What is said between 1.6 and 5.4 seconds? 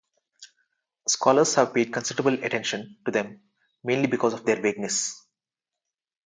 paid considerable attention to them, mainly because of their vagueness.